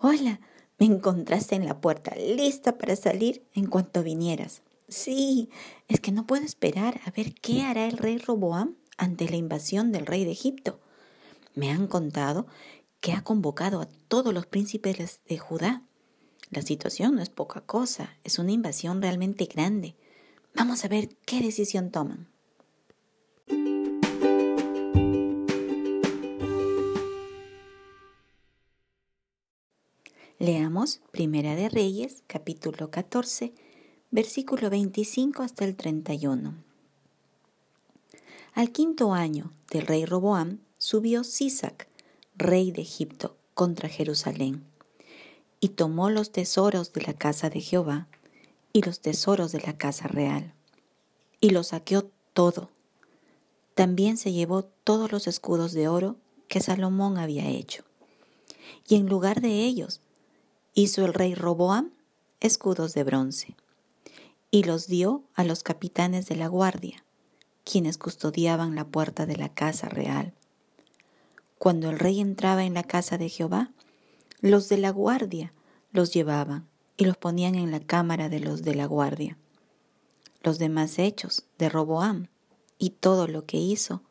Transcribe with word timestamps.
Hola, 0.00 0.38
me 0.78 0.86
encontraste 0.86 1.56
en 1.56 1.66
la 1.66 1.80
puerta, 1.80 2.14
lista 2.14 2.78
para 2.78 2.94
salir 2.94 3.44
en 3.52 3.66
cuanto 3.66 4.04
vinieras. 4.04 4.62
Sí, 4.86 5.50
es 5.88 5.98
que 5.98 6.12
no 6.12 6.24
puedo 6.24 6.44
esperar 6.44 7.00
a 7.04 7.10
ver 7.10 7.34
qué 7.34 7.62
hará 7.62 7.84
el 7.86 7.98
rey 7.98 8.18
Roboam 8.18 8.76
ante 8.96 9.28
la 9.28 9.34
invasión 9.34 9.90
del 9.90 10.06
rey 10.06 10.24
de 10.24 10.30
Egipto. 10.30 10.78
Me 11.56 11.72
han 11.72 11.88
contado 11.88 12.46
que 13.00 13.12
ha 13.12 13.24
convocado 13.24 13.80
a 13.80 13.88
todos 14.06 14.32
los 14.32 14.46
príncipes 14.46 15.20
de 15.28 15.38
Judá. 15.38 15.82
La 16.50 16.62
situación 16.62 17.16
no 17.16 17.22
es 17.22 17.28
poca 17.28 17.62
cosa, 17.62 18.16
es 18.22 18.38
una 18.38 18.52
invasión 18.52 19.02
realmente 19.02 19.46
grande. 19.46 19.96
Vamos 20.54 20.84
a 20.84 20.88
ver 20.88 21.08
qué 21.26 21.40
decisión 21.40 21.90
toman. 21.90 22.28
Leamos 30.40 31.00
Primera 31.10 31.56
de 31.56 31.68
Reyes, 31.68 32.22
capítulo 32.28 32.92
14, 32.92 33.52
versículo 34.12 34.70
25 34.70 35.42
hasta 35.42 35.64
el 35.64 35.74
31. 35.74 36.54
Al 38.54 38.70
quinto 38.70 39.14
año 39.14 39.50
del 39.72 39.88
rey 39.88 40.04
Roboam 40.04 40.60
subió 40.78 41.24
Sisac, 41.24 41.88
rey 42.36 42.70
de 42.70 42.82
Egipto, 42.82 43.36
contra 43.54 43.88
Jerusalén, 43.88 44.62
y 45.58 45.70
tomó 45.70 46.08
los 46.08 46.30
tesoros 46.30 46.92
de 46.92 47.02
la 47.02 47.14
casa 47.14 47.50
de 47.50 47.60
Jehová 47.60 48.06
y 48.72 48.82
los 48.82 49.00
tesoros 49.00 49.50
de 49.50 49.60
la 49.62 49.76
casa 49.76 50.06
real, 50.06 50.54
y 51.40 51.50
lo 51.50 51.64
saqueó 51.64 52.12
todo. 52.32 52.70
También 53.74 54.16
se 54.16 54.32
llevó 54.32 54.62
todos 54.62 55.10
los 55.10 55.26
escudos 55.26 55.72
de 55.72 55.88
oro 55.88 56.14
que 56.46 56.60
Salomón 56.60 57.18
había 57.18 57.48
hecho. 57.48 57.82
Y 58.86 58.94
en 58.94 59.08
lugar 59.08 59.40
de 59.40 59.64
ellos, 59.64 60.00
hizo 60.78 61.04
el 61.04 61.12
rey 61.12 61.34
Roboam 61.34 61.90
escudos 62.38 62.94
de 62.94 63.02
bronce 63.02 63.56
y 64.52 64.62
los 64.62 64.86
dio 64.86 65.24
a 65.34 65.42
los 65.42 65.64
capitanes 65.64 66.26
de 66.26 66.36
la 66.36 66.46
guardia, 66.46 67.04
quienes 67.64 67.98
custodiaban 67.98 68.76
la 68.76 68.84
puerta 68.84 69.26
de 69.26 69.36
la 69.36 69.48
casa 69.48 69.88
real. 69.88 70.34
Cuando 71.58 71.90
el 71.90 71.98
rey 71.98 72.20
entraba 72.20 72.64
en 72.64 72.74
la 72.74 72.84
casa 72.84 73.18
de 73.18 73.28
Jehová, 73.28 73.72
los 74.40 74.68
de 74.68 74.78
la 74.78 74.90
guardia 74.90 75.52
los 75.90 76.14
llevaban 76.14 76.68
y 76.96 77.06
los 77.06 77.16
ponían 77.16 77.56
en 77.56 77.72
la 77.72 77.80
cámara 77.80 78.28
de 78.28 78.38
los 78.38 78.62
de 78.62 78.76
la 78.76 78.86
guardia. 78.86 79.36
Los 80.44 80.60
demás 80.60 81.00
hechos 81.00 81.42
de 81.58 81.68
Roboam 81.68 82.28
y 82.78 82.90
todo 82.90 83.26
lo 83.26 83.42
que 83.42 83.56
hizo, 83.56 84.02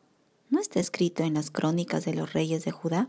¿no 0.50 0.60
está 0.60 0.80
escrito 0.80 1.22
en 1.22 1.32
las 1.32 1.50
crónicas 1.50 2.04
de 2.04 2.12
los 2.12 2.34
reyes 2.34 2.66
de 2.66 2.72
Judá? 2.72 3.08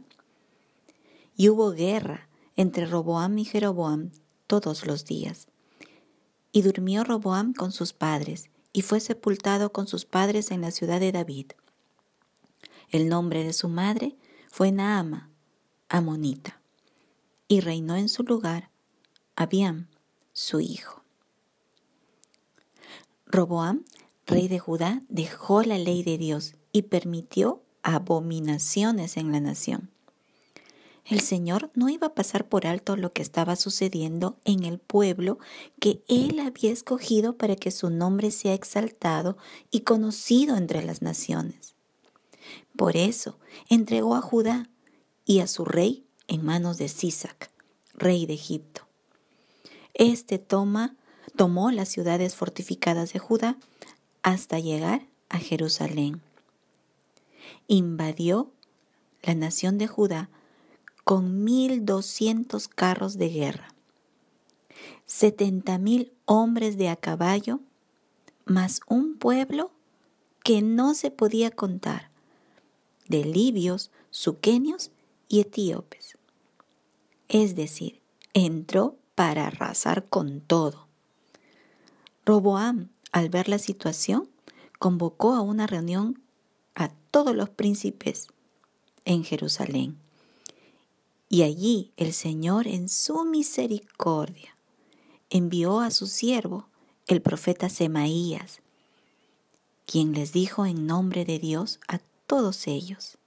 Y 1.36 1.50
hubo 1.50 1.72
guerra 1.72 2.29
entre 2.60 2.86
Roboam 2.86 3.38
y 3.38 3.46
Jeroboam 3.46 4.12
todos 4.46 4.86
los 4.86 5.06
días. 5.06 5.48
Y 6.52 6.62
durmió 6.62 7.06
Roboam 7.06 7.54
con 7.54 7.72
sus 7.72 7.94
padres, 7.94 8.50
y 8.74 8.82
fue 8.82 9.00
sepultado 9.00 9.72
con 9.72 9.88
sus 9.88 10.04
padres 10.04 10.52
en 10.52 10.60
la 10.60 10.72
ciudad 10.72 11.00
de 11.00 11.14
David. 11.14 11.52
El 12.90 13.08
nombre 13.08 13.46
de 13.46 13.54
su 13.54 13.70
madre 13.70 14.18
fue 14.52 14.74
Naama, 14.74 15.30
amonita, 15.88 16.60
y 17.48 17.62
reinó 17.62 17.96
en 17.96 18.10
su 18.10 18.24
lugar 18.24 18.72
Abiam, 19.38 19.88
su 20.34 20.60
hijo. 20.60 21.02
Roboam, 23.26 23.86
rey 24.26 24.50
de 24.50 24.60
Judá, 24.60 25.02
dejó 25.08 25.64
la 25.64 25.78
ley 25.78 26.04
de 26.04 26.18
Dios 26.18 26.56
y 26.74 26.82
permitió 26.82 27.64
abominaciones 27.84 29.16
en 29.16 29.32
la 29.32 29.40
nación. 29.40 29.92
El 31.10 31.22
Señor 31.22 31.72
no 31.74 31.90
iba 31.90 32.08
a 32.08 32.14
pasar 32.14 32.48
por 32.48 32.68
alto 32.68 32.96
lo 32.96 33.12
que 33.12 33.24
estaba 33.24 33.56
sucediendo 33.56 34.38
en 34.46 34.64
el 34.64 34.78
pueblo 34.78 35.40
que 35.80 36.04
Él 36.08 36.40
había 36.40 36.72
escogido 36.72 37.36
para 37.36 37.56
que 37.56 37.72
su 37.72 37.90
nombre 37.90 38.30
sea 38.30 38.54
exaltado 38.54 39.36
y 39.72 39.80
conocido 39.80 40.56
entre 40.56 40.84
las 40.84 41.02
naciones. 41.02 41.74
Por 42.78 42.96
eso 42.96 43.40
entregó 43.70 44.16
a 44.16 44.22
Judá 44.22 44.70
y 45.26 45.40
a 45.40 45.48
su 45.48 45.66
rey 45.66 46.06
en 46.28 46.46
manos 46.46 46.78
de 46.78 46.88
Sisac, 46.90 47.50
rey 47.96 48.28
de 48.28 48.36
Egipto. 48.36 48.84
Este 49.96 50.38
toma, 50.38 50.96
tomó 51.36 51.72
las 51.72 51.90
ciudades 51.90 52.36
fortificadas 52.36 53.14
de 53.14 53.20
Judá 53.20 53.58
hasta 54.22 54.60
llegar 54.60 55.08
a 55.30 55.40
Jerusalén. 55.40 56.22
Invadió 57.68 58.52
la 59.24 59.34
nación 59.34 59.80
de 59.80 59.88
Judá 59.88 60.30
con 61.10 61.44
mil 61.44 61.88
doscientos 61.88 62.68
carros 62.68 63.18
de 63.18 63.30
guerra, 63.30 63.74
setenta 65.08 65.80
mil 65.80 66.14
hombres 66.26 66.78
de 66.78 66.88
a 66.88 66.96
caballo, 66.96 67.62
más 68.46 68.82
un 68.88 69.18
pueblo 69.18 69.72
que 70.44 70.62
no 70.62 70.94
se 70.94 71.10
podía 71.10 71.50
contar, 71.50 72.12
de 73.08 73.26
libios, 73.26 73.90
suquenios 74.12 74.92
y 75.28 75.40
etíopes. 75.40 76.16
Es 77.28 77.56
decir, 77.56 78.02
entró 78.36 78.96
para 79.16 79.48
arrasar 79.48 80.06
con 80.10 80.42
todo. 80.42 80.86
Roboam, 82.24 82.90
al 83.12 83.30
ver 83.30 83.50
la 83.50 83.58
situación, 83.58 84.30
convocó 84.78 85.34
a 85.34 85.42
una 85.42 85.66
reunión 85.66 86.22
a 86.76 86.90
todos 87.10 87.36
los 87.36 87.50
príncipes 87.50 88.28
en 89.06 89.24
Jerusalén 89.24 89.98
y 91.30 91.44
allí 91.44 91.94
el 91.96 92.14
Señor 92.14 92.68
en 92.68 92.90
su 92.90 93.24
misericordia 93.24 94.58
envió 95.30 95.80
a 95.80 95.92
su 95.92 96.08
siervo, 96.08 96.68
el 97.06 97.22
profeta 97.22 97.70
Semaías, 97.70 98.62
quien 99.86 100.14
les 100.14 100.34
dijo 100.34 100.66
en 100.66 100.88
nombre 100.88 101.26
de 101.26 101.40
Dios 101.40 101.80
a 101.88 102.00
todos 102.26 102.68
ellos, 102.68 103.18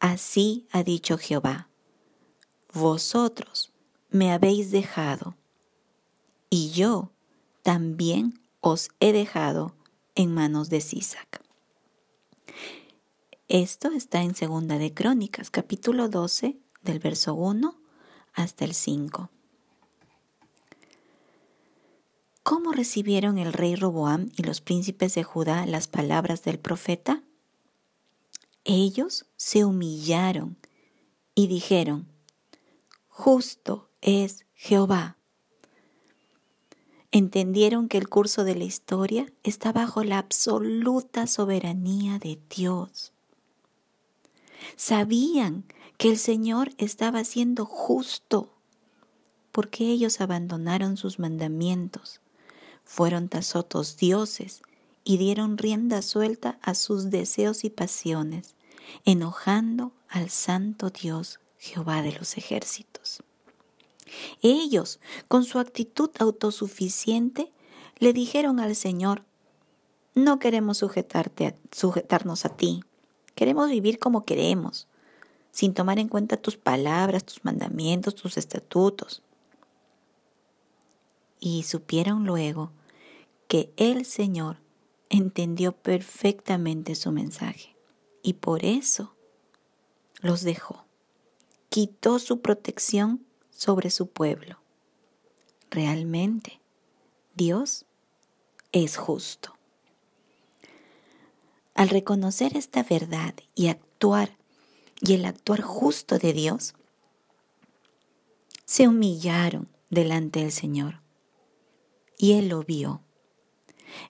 Así 0.00 0.66
ha 0.70 0.82
dicho 0.82 1.16
Jehová, 1.16 1.68
vosotros 2.72 3.72
me 4.10 4.32
habéis 4.32 4.70
dejado, 4.70 5.34
y 6.50 6.70
yo 6.70 7.10
también 7.62 8.40
os 8.60 8.90
he 9.00 9.12
dejado 9.12 9.74
en 10.14 10.34
manos 10.34 10.68
de 10.68 10.80
Sisac. 10.80 11.42
Esto 13.48 13.92
está 13.92 14.22
en 14.22 14.34
Segunda 14.34 14.78
de 14.78 14.92
Crónicas, 14.92 15.50
capítulo 15.50 16.08
12, 16.08 16.58
del 16.84 16.98
verso 16.98 17.34
1 17.34 17.76
hasta 18.34 18.64
el 18.64 18.74
5. 18.74 19.30
¿Cómo 22.42 22.72
recibieron 22.72 23.38
el 23.38 23.54
rey 23.54 23.74
Roboam 23.74 24.28
y 24.36 24.42
los 24.42 24.60
príncipes 24.60 25.14
de 25.14 25.24
Judá 25.24 25.64
las 25.64 25.88
palabras 25.88 26.42
del 26.44 26.58
profeta? 26.58 27.22
Ellos 28.64 29.24
se 29.36 29.64
humillaron 29.64 30.58
y 31.34 31.46
dijeron, 31.46 32.06
justo 33.08 33.88
es 34.02 34.44
Jehová. 34.54 35.16
Entendieron 37.10 37.88
que 37.88 37.96
el 37.96 38.08
curso 38.08 38.44
de 38.44 38.56
la 38.56 38.64
historia 38.64 39.32
está 39.42 39.72
bajo 39.72 40.02
la 40.04 40.18
absoluta 40.18 41.26
soberanía 41.26 42.18
de 42.18 42.40
Dios. 42.54 43.12
Sabían 44.76 45.64
que 45.96 46.10
el 46.10 46.18
Señor 46.18 46.72
estaba 46.78 47.24
siendo 47.24 47.64
justo, 47.64 48.50
porque 49.52 49.86
ellos 49.90 50.20
abandonaron 50.20 50.96
sus 50.96 51.18
mandamientos, 51.18 52.20
fueron 52.84 53.28
tazotos 53.28 53.96
dioses 53.96 54.62
y 55.04 55.18
dieron 55.18 55.58
rienda 55.58 56.02
suelta 56.02 56.58
a 56.62 56.74
sus 56.74 57.10
deseos 57.10 57.64
y 57.64 57.70
pasiones, 57.70 58.54
enojando 59.04 59.92
al 60.08 60.30
santo 60.30 60.90
Dios 60.90 61.40
Jehová 61.58 62.02
de 62.02 62.12
los 62.12 62.36
ejércitos. 62.36 63.22
Ellos, 64.42 65.00
con 65.28 65.44
su 65.44 65.58
actitud 65.58 66.10
autosuficiente, 66.18 67.52
le 67.98 68.12
dijeron 68.12 68.60
al 68.60 68.76
Señor, 68.76 69.24
no 70.14 70.38
queremos 70.38 70.78
sujetarte 70.78 71.54
sujetarnos 71.72 72.44
a 72.44 72.50
ti, 72.50 72.84
queremos 73.34 73.68
vivir 73.70 73.98
como 73.98 74.24
queremos, 74.24 74.86
sin 75.54 75.72
tomar 75.72 76.00
en 76.00 76.08
cuenta 76.08 76.36
tus 76.36 76.56
palabras, 76.56 77.24
tus 77.24 77.44
mandamientos, 77.44 78.16
tus 78.16 78.36
estatutos. 78.36 79.22
Y 81.38 81.62
supieron 81.62 82.26
luego 82.26 82.72
que 83.46 83.72
el 83.76 84.04
Señor 84.04 84.56
entendió 85.10 85.70
perfectamente 85.70 86.96
su 86.96 87.12
mensaje 87.12 87.76
y 88.20 88.32
por 88.32 88.64
eso 88.64 89.14
los 90.22 90.42
dejó. 90.42 90.86
Quitó 91.68 92.18
su 92.18 92.40
protección 92.40 93.24
sobre 93.50 93.90
su 93.90 94.08
pueblo. 94.08 94.58
Realmente, 95.70 96.60
Dios 97.36 97.86
es 98.72 98.96
justo. 98.96 99.54
Al 101.74 101.90
reconocer 101.90 102.56
esta 102.56 102.82
verdad 102.82 103.34
y 103.54 103.68
actuar 103.68 104.36
y 105.00 105.14
el 105.14 105.24
actuar 105.24 105.60
justo 105.60 106.18
de 106.18 106.32
Dios, 106.32 106.74
se 108.64 108.88
humillaron 108.88 109.68
delante 109.90 110.40
del 110.40 110.52
Señor. 110.52 111.00
Y 112.18 112.32
él 112.32 112.48
lo 112.48 112.62
vio. 112.62 113.02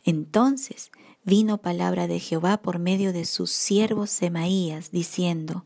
Entonces 0.05 0.91
vino 1.25 1.59
palabra 1.59 2.07
de 2.07 2.21
Jehová 2.21 2.59
por 2.59 2.79
medio 2.79 3.13
de 3.13 3.25
sus 3.25 3.51
siervos 3.51 4.11
Semaías, 4.11 4.91
diciendo, 4.91 5.65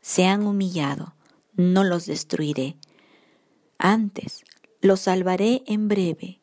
Se 0.00 0.26
han 0.26 0.46
humillado, 0.46 1.14
no 1.54 1.84
los 1.84 2.06
destruiré. 2.06 2.76
Antes 3.78 4.44
los 4.80 5.00
salvaré 5.00 5.62
en 5.66 5.88
breve, 5.88 6.40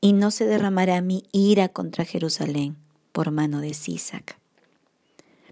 y 0.00 0.12
no 0.12 0.30
se 0.30 0.46
derramará 0.46 1.00
mi 1.02 1.24
ira 1.32 1.68
contra 1.68 2.04
Jerusalén 2.04 2.76
por 3.12 3.30
mano 3.30 3.60
de 3.60 3.74
Sisac. 3.74 4.39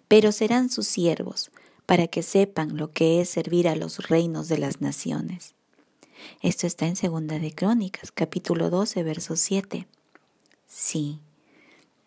Pero 0.08 0.32
serán 0.32 0.70
sus 0.70 0.88
siervos, 0.88 1.50
para 1.86 2.06
que 2.06 2.22
sepan 2.22 2.76
lo 2.76 2.92
que 2.92 3.20
es 3.20 3.30
servir 3.30 3.68
a 3.68 3.76
los 3.76 4.08
reinos 4.08 4.48
de 4.48 4.58
las 4.58 4.80
naciones. 4.80 5.54
Esto 6.42 6.66
está 6.66 6.86
en 6.86 6.96
Segunda 6.96 7.38
de 7.38 7.54
Crónicas, 7.54 8.12
capítulo 8.12 8.68
12, 8.68 9.02
verso 9.04 9.36
7. 9.36 9.86
Sí, 10.66 11.20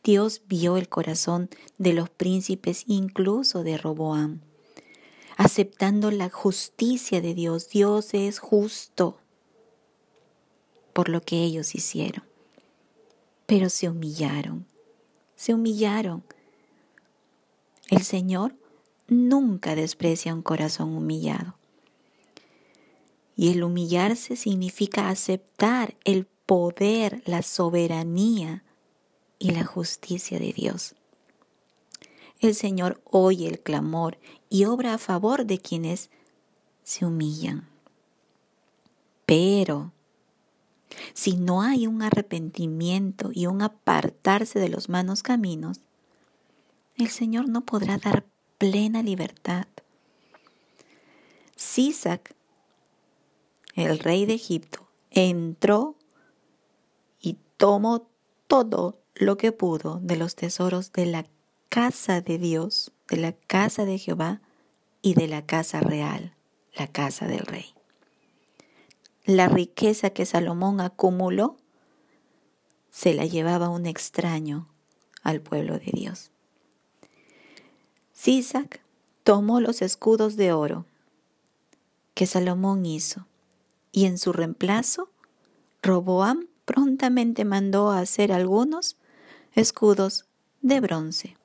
Dios 0.04 0.42
vio 0.48 0.78
el 0.78 0.90
corazón 0.90 1.50
de 1.78 1.94
los 1.94 2.10
príncipes, 2.10 2.84
incluso 2.88 3.64
de 3.64 3.78
Roboam, 3.78 4.42
aceptando 5.38 6.12
la 6.12 6.30
justicia 6.30 7.22
de 7.22 7.34
Dios. 7.34 7.70
Dios 7.70 8.14
es 8.14 8.40
justo 8.40 9.18
por 10.94 11.10
lo 11.10 11.22
que 11.22 11.44
ellos 11.44 11.76
hicieron. 11.76 12.24
Pero 13.46 13.70
se 13.70 13.90
humillaron, 13.90 14.66
se 15.36 15.54
humillaron. 15.54 16.24
El 17.92 18.04
Señor 18.04 18.56
nunca 19.10 19.76
desprecia 19.76 20.34
un 20.34 20.42
corazón 20.42 20.96
humillado. 20.96 21.56
Y 23.36 23.50
el 23.52 23.64
humillarse 23.64 24.38
significa 24.38 25.10
aceptar 25.10 25.98
el 26.06 26.26
poder, 26.46 27.22
la 27.26 27.42
soberanía 27.42 28.64
y 29.40 29.52
la 29.52 29.66
justicia 29.66 30.40
de 30.40 30.54
Dios. 30.54 30.96
El 32.40 32.56
Señor 32.56 33.02
oye 33.04 33.48
el 33.50 33.60
clamor 33.60 34.18
y 34.50 34.64
obra 34.64 34.94
a 34.94 34.98
favor 34.98 35.46
de 35.46 35.60
quienes 35.60 36.10
se 36.84 37.06
humillan. 37.06 37.68
Pero 39.26 39.92
si 41.14 41.36
no 41.36 41.62
hay 41.62 41.88
un 41.88 42.04
arrepentimiento 42.04 43.32
y 43.34 43.48
un 43.48 43.62
apartarse 43.62 44.60
de 44.60 44.70
los 44.70 44.88
malos 44.88 45.24
caminos, 45.24 45.82
el 46.98 47.10
Señor 47.10 47.48
no 47.48 47.62
podrá 47.62 47.98
dar 47.98 48.26
plena 48.58 49.02
libertad. 49.02 49.68
Sisac, 51.56 52.36
el 53.76 54.00
rey 54.00 54.26
de 54.26 54.34
Egipto, 54.34 54.88
entró 55.10 55.96
y 57.20 57.38
tomó 57.58 58.08
todo 58.48 59.00
lo 59.16 59.38
que 59.38 59.52
pudo 59.52 60.00
de 60.02 60.16
los 60.16 60.36
tesoros 60.36 60.92
de 60.92 61.06
la 61.06 61.26
casa 61.70 62.22
de 62.22 62.38
Dios, 62.38 62.92
de 63.08 63.18
la 63.18 63.34
casa 63.34 63.86
de 63.86 63.98
Jehová 63.98 64.42
y 65.02 65.14
de 65.14 65.28
la 65.28 65.46
casa 65.46 65.80
real, 65.82 66.34
la 66.74 66.88
casa 66.88 67.28
del 67.28 67.46
rey. 67.46 67.74
La 69.26 69.48
riqueza 69.48 70.10
que 70.10 70.26
Salomón 70.26 70.82
acumuló 70.82 71.58
se 72.90 73.14
la 73.14 73.26
llevaba 73.26 73.70
un 73.70 73.86
extraño 73.86 74.68
al 75.24 75.42
pueblo 75.42 75.80
de 75.80 75.92
Dios. 75.94 76.31
Sisac 78.22 78.82
tomó 79.24 79.62
los 79.62 79.82
escudos 79.82 80.36
de 80.36 80.54
oro 80.54 80.86
que 82.14 82.28
Salomón 82.28 82.86
hizo 82.86 83.26
y 83.92 84.06
en 84.06 84.20
su 84.20 84.32
reemplazo 84.32 85.10
Roboam 85.82 86.46
prontamente 86.66 87.46
mandó 87.46 87.90
a 87.90 87.98
hacer 87.98 88.32
algunos 88.32 88.96
escudos 89.56 90.26
de 90.62 90.82
bronce 90.82 91.36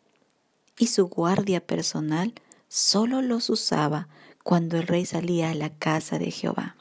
y 0.79 0.89
su 0.89 1.07
guardia 1.07 1.67
personal 1.67 2.35
solo 2.69 3.23
los 3.23 3.49
usaba 3.49 4.09
cuando 4.43 4.77
el 4.77 4.87
rey 4.87 5.07
salía 5.07 5.53
a 5.53 5.55
la 5.55 5.71
casa 5.71 6.19
de 6.19 6.31
Jehová. 6.31 6.77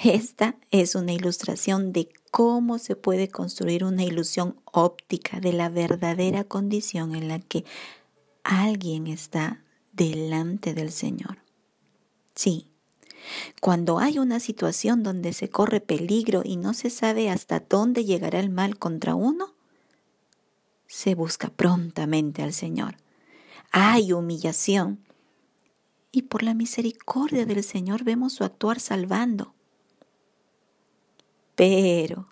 Esta 0.00 0.54
es 0.70 0.94
una 0.94 1.12
ilustración 1.12 1.92
de 1.92 2.08
cómo 2.34 2.80
se 2.80 2.96
puede 2.96 3.28
construir 3.28 3.84
una 3.84 4.02
ilusión 4.02 4.56
óptica 4.64 5.38
de 5.38 5.52
la 5.52 5.68
verdadera 5.68 6.42
condición 6.42 7.14
en 7.14 7.28
la 7.28 7.38
que 7.38 7.64
alguien 8.42 9.06
está 9.06 9.62
delante 9.92 10.74
del 10.74 10.90
Señor. 10.90 11.38
Sí, 12.34 12.66
cuando 13.60 14.00
hay 14.00 14.18
una 14.18 14.40
situación 14.40 15.04
donde 15.04 15.32
se 15.32 15.48
corre 15.48 15.80
peligro 15.80 16.42
y 16.44 16.56
no 16.56 16.74
se 16.74 16.90
sabe 16.90 17.30
hasta 17.30 17.60
dónde 17.60 18.04
llegará 18.04 18.40
el 18.40 18.50
mal 18.50 18.80
contra 18.80 19.14
uno, 19.14 19.54
se 20.88 21.14
busca 21.14 21.50
prontamente 21.50 22.42
al 22.42 22.52
Señor. 22.52 22.96
Hay 23.70 24.12
humillación 24.12 24.98
y 26.10 26.22
por 26.22 26.42
la 26.42 26.54
misericordia 26.54 27.46
del 27.46 27.62
Señor 27.62 28.02
vemos 28.02 28.32
su 28.32 28.42
actuar 28.42 28.80
salvando. 28.80 29.53
Pero 31.54 32.28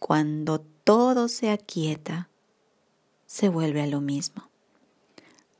cuando 0.00 0.60
todo 0.60 1.28
se 1.28 1.50
aquieta, 1.50 2.28
se 3.26 3.48
vuelve 3.48 3.82
a 3.82 3.86
lo 3.86 4.00
mismo, 4.00 4.48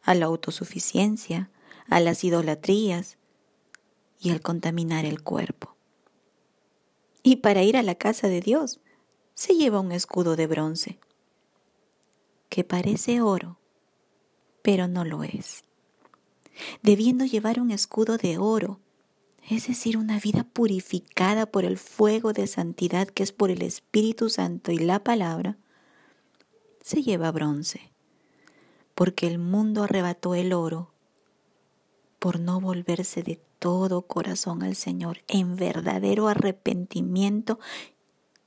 a 0.03 0.15
la 0.15 0.27
autosuficiencia, 0.27 1.51
a 1.89 2.01
las 2.01 2.23
idolatrías 2.25 3.17
y 4.21 4.31
al 4.31 4.41
contaminar 4.41 5.05
el 5.05 5.23
cuerpo. 5.23 5.77
Y 7.23 7.37
para 7.37 7.63
ir 7.63 7.77
a 7.77 7.83
la 7.83 7.97
casa 7.97 8.29
de 8.29 8.41
Dios 8.41 8.81
se 9.35 9.55
lleva 9.55 9.81
un 9.81 9.93
escudo 9.93 10.37
de 10.37 10.47
bronce, 10.47 10.99
que 12.49 12.63
parece 12.63 13.21
oro, 13.21 13.59
pero 14.63 14.89
no 14.89 15.05
lo 15.05 15.25
es. 15.25 15.65
Debiendo 16.83 17.25
llevar 17.25 17.61
un 17.61 17.71
escudo 17.71 18.17
de 18.17 18.39
oro, 18.39 18.81
es 19.49 19.69
decir, 19.69 19.97
una 19.97 20.19
vida 20.19 20.45
purificada 20.45 21.47
por 21.47 21.65
el 21.65 21.79
fuego 21.79 22.33
de 22.33 22.47
santidad 22.47 23.09
que 23.09 23.23
es 23.23 23.33
por 23.33 23.51
el 23.51 23.63
Espíritu 23.63 24.29
Santo 24.29 24.73
y 24.73 24.79
la 24.79 25.05
palabra, 25.05 25.57
se 26.83 27.03
lleva 27.03 27.31
bronce, 27.31 27.93
porque 28.95 29.27
el 29.27 29.39
mundo 29.39 29.85
arrebató 29.85 30.35
el 30.35 30.53
oro 30.53 30.93
por 32.19 32.41
no 32.41 32.61
volverse 32.61 33.23
de 33.23 33.41
todo 33.59 34.03
corazón 34.03 34.63
al 34.63 34.75
Señor 34.75 35.19
en 35.29 35.57
verdadero 35.57 36.29
arrepentimiento 36.29 37.59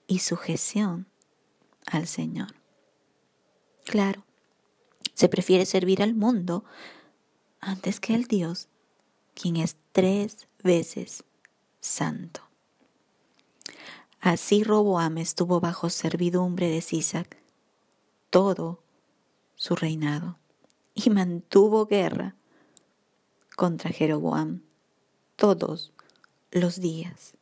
y 0.08 0.20
sujeción 0.20 1.08
al 1.86 2.08
Señor. 2.08 2.56
Claro, 3.86 4.26
se 5.14 5.30
prefiere 5.30 5.66
servir 5.66 6.04
al 6.04 6.14
mundo 6.14 6.64
antes 7.62 8.00
que 8.00 8.16
al 8.16 8.26
Dios, 8.26 8.68
quien 9.34 9.58
es 9.58 9.78
tres 9.92 10.48
veces 10.64 11.24
santo. 11.80 12.42
Así 14.20 14.64
Roboam 14.64 15.18
estuvo 15.18 15.60
bajo 15.60 15.90
servidumbre 15.90 16.70
de 16.70 16.82
Sisac 16.82 17.38
todo 18.30 18.84
su 19.56 19.76
reinado 19.76 20.38
y 20.94 21.10
mantuvo 21.10 21.86
guerra 21.86 22.36
contra 23.56 23.92
Jeroboam 23.92 24.62
todos 25.36 25.92
los 26.52 26.80
días. 26.80 27.34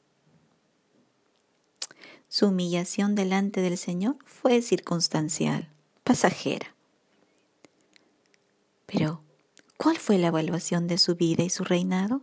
Su 2.29 2.47
humillación 2.47 3.15
delante 3.15 3.61
del 3.61 3.77
Señor 3.77 4.17
fue 4.25 4.61
circunstancial, 4.61 5.69
pasajera. 6.03 6.75
Pero, 8.85 9.21
¿cuál 9.77 9.97
fue 9.97 10.17
la 10.17 10.27
evaluación 10.27 10.87
de 10.87 10.97
su 10.97 11.15
vida 11.15 11.43
y 11.43 11.49
su 11.49 11.63
reinado? 11.63 12.21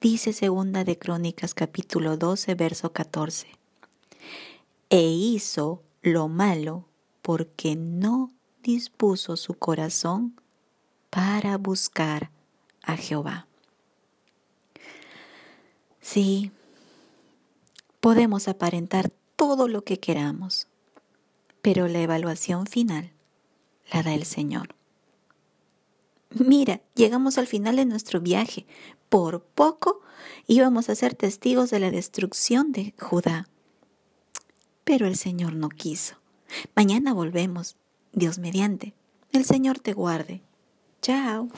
Dice 0.00 0.32
segunda 0.32 0.84
de 0.84 0.96
Crónicas 0.96 1.54
capítulo 1.54 2.16
12, 2.16 2.54
verso 2.54 2.92
14. 2.92 3.48
E 4.90 5.02
hizo 5.02 5.82
lo 6.02 6.28
malo 6.28 6.84
porque 7.20 7.74
no 7.74 8.30
dispuso 8.62 9.36
su 9.36 9.54
corazón 9.54 10.40
para 11.10 11.58
buscar 11.58 12.30
a 12.84 12.96
Jehová. 12.96 13.48
Sí, 16.00 16.52
podemos 17.98 18.46
aparentar 18.46 19.10
todo 19.34 19.66
lo 19.66 19.82
que 19.82 19.98
queramos, 19.98 20.68
pero 21.60 21.88
la 21.88 21.98
evaluación 21.98 22.66
final 22.66 23.10
la 23.92 24.04
da 24.04 24.14
el 24.14 24.26
Señor. 24.26 24.77
Mira, 26.30 26.80
llegamos 26.94 27.38
al 27.38 27.46
final 27.46 27.76
de 27.76 27.86
nuestro 27.86 28.20
viaje. 28.20 28.66
Por 29.08 29.42
poco 29.42 30.00
íbamos 30.46 30.88
a 30.88 30.94
ser 30.94 31.14
testigos 31.14 31.70
de 31.70 31.80
la 31.80 31.90
destrucción 31.90 32.72
de 32.72 32.94
Judá. 32.98 33.48
Pero 34.84 35.06
el 35.06 35.16
Señor 35.16 35.54
no 35.54 35.68
quiso. 35.68 36.16
Mañana 36.74 37.12
volvemos, 37.12 37.76
Dios 38.12 38.38
mediante. 38.38 38.94
El 39.32 39.44
Señor 39.44 39.78
te 39.78 39.92
guarde. 39.92 40.42
Chao. 41.02 41.48